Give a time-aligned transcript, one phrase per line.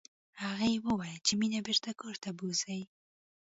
[0.41, 2.81] هغې وویل چې مينه بېرته کور ته بوزئ